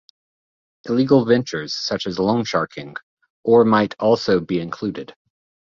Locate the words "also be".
3.99-4.59